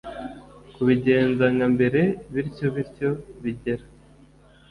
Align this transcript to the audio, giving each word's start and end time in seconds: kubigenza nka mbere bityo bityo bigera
kubigenza 0.75 1.45
nka 1.55 1.67
mbere 1.75 2.01
bityo 2.33 2.67
bityo 2.75 3.09
bigera 3.41 3.85